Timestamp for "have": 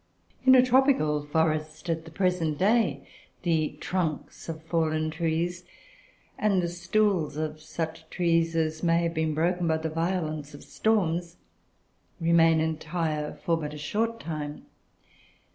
9.03-9.13